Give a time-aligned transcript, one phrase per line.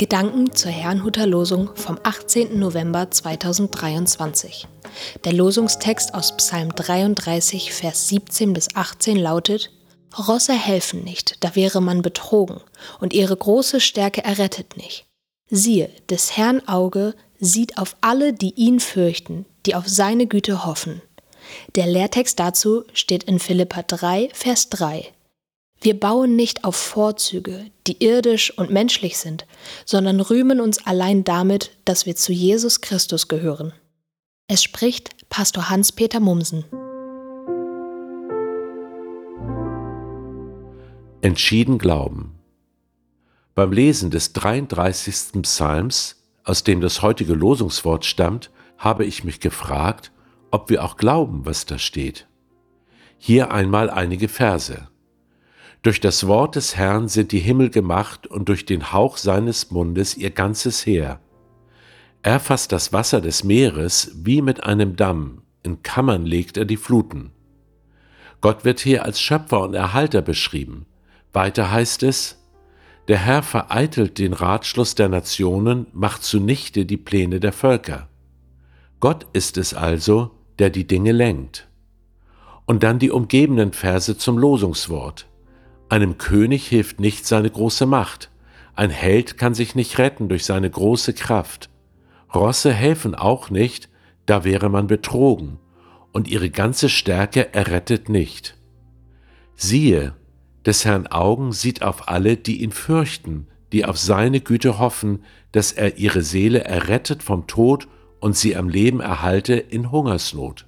[0.00, 2.58] Gedanken zur Herrnhuter Losung vom 18.
[2.58, 4.66] November 2023.
[5.24, 9.70] Der Losungstext aus Psalm 33, Vers 17 bis 18 lautet:
[10.16, 12.62] Rosse helfen nicht, da wäre man betrogen,
[12.98, 15.04] und ihre große Stärke errettet nicht.
[15.50, 21.02] Siehe, des Herrn Auge sieht auf alle, die ihn fürchten, die auf seine Güte hoffen.
[21.74, 25.12] Der Lehrtext dazu steht in Philippa 3, Vers 3.
[25.82, 29.46] Wir bauen nicht auf Vorzüge, die irdisch und menschlich sind,
[29.86, 33.72] sondern rühmen uns allein damit, dass wir zu Jesus Christus gehören.
[34.46, 36.64] Es spricht Pastor Hans-Peter Mumsen.
[41.22, 42.34] Entschieden glauben.
[43.54, 45.40] Beim Lesen des 33.
[45.42, 50.12] Psalms, aus dem das heutige Losungswort stammt, habe ich mich gefragt,
[50.50, 52.26] ob wir auch glauben, was da steht.
[53.16, 54.90] Hier einmal einige Verse.
[55.82, 60.14] Durch das Wort des Herrn sind die Himmel gemacht und durch den Hauch seines Mundes
[60.14, 61.20] ihr ganzes Heer.
[62.22, 66.76] Er fasst das Wasser des Meeres wie mit einem Damm, in Kammern legt er die
[66.76, 67.32] Fluten.
[68.42, 70.84] Gott wird hier als Schöpfer und Erhalter beschrieben.
[71.32, 72.38] Weiter heißt es,
[73.08, 78.08] der Herr vereitelt den Ratschluss der Nationen, macht zunichte die Pläne der Völker.
[79.00, 81.68] Gott ist es also, der die Dinge lenkt.
[82.66, 85.29] Und dann die umgebenden Verse zum Losungswort.
[85.90, 88.30] Einem König hilft nicht seine große Macht.
[88.76, 91.68] Ein Held kann sich nicht retten durch seine große Kraft.
[92.32, 93.88] Rosse helfen auch nicht,
[94.24, 95.58] da wäre man betrogen,
[96.12, 98.56] und ihre ganze Stärke errettet nicht.
[99.56, 100.14] Siehe,
[100.64, 105.72] des Herrn Augen sieht auf alle, die ihn fürchten, die auf seine Güte hoffen, dass
[105.72, 107.88] er ihre Seele errettet vom Tod
[108.20, 110.66] und sie am Leben erhalte in Hungersnot.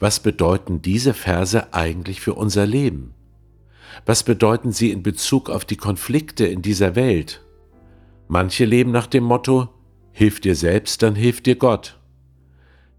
[0.00, 3.14] Was bedeuten diese Verse eigentlich für unser Leben?
[4.06, 7.44] Was bedeuten sie in Bezug auf die Konflikte in dieser Welt?
[8.28, 9.68] Manche leben nach dem Motto,
[10.18, 11.96] Hilf dir selbst, dann hilft dir Gott.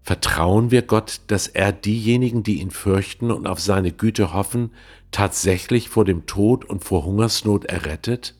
[0.00, 4.70] Vertrauen wir Gott, dass er diejenigen, die ihn fürchten und auf seine Güte hoffen,
[5.10, 8.36] tatsächlich vor dem Tod und vor Hungersnot errettet?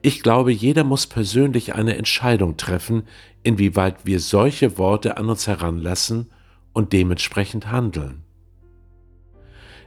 [0.00, 3.02] Ich glaube, jeder muss persönlich eine Entscheidung treffen,
[3.42, 6.30] inwieweit wir solche Worte an uns heranlassen
[6.72, 8.24] und dementsprechend handeln.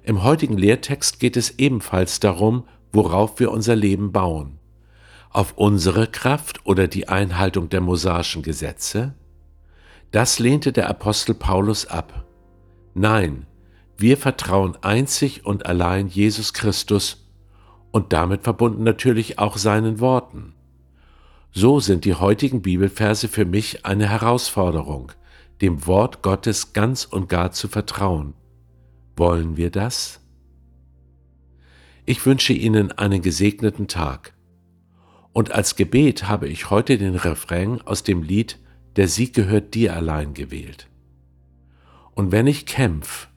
[0.03, 4.57] Im heutigen Lehrtext geht es ebenfalls darum, worauf wir unser Leben bauen.
[5.29, 9.13] Auf unsere Kraft oder die Einhaltung der mosaischen Gesetze?
[10.11, 12.25] Das lehnte der Apostel Paulus ab.
[12.93, 13.45] Nein,
[13.97, 17.29] wir vertrauen einzig und allein Jesus Christus
[17.91, 20.53] und damit verbunden natürlich auch seinen Worten.
[21.53, 25.11] So sind die heutigen Bibelverse für mich eine Herausforderung,
[25.61, 28.33] dem Wort Gottes ganz und gar zu vertrauen.
[29.15, 30.21] Wollen wir das?
[32.05, 34.33] Ich wünsche Ihnen einen gesegneten Tag.
[35.33, 38.59] Und als Gebet habe ich heute den Refrain aus dem Lied
[38.97, 40.89] Der Sieg gehört dir allein gewählt.
[42.13, 43.29] Und wenn ich kämpf,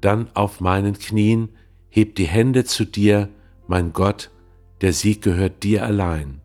[0.00, 1.50] dann auf meinen Knien,
[1.90, 3.28] heb die Hände zu dir,
[3.66, 4.30] mein Gott,
[4.80, 6.40] der Sieg gehört dir allein.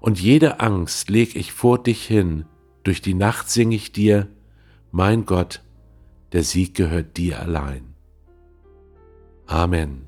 [0.00, 2.46] Und jede Angst leg ich vor dich hin,
[2.82, 4.28] durch die Nacht sing ich dir,
[4.90, 5.62] mein Gott,
[6.32, 7.94] der Sieg gehört dir allein.
[9.46, 10.06] Amen.